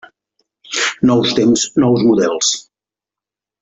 Nous 1.03 1.23
temps, 1.35 1.69
nous 1.83 1.95
models. 2.07 2.49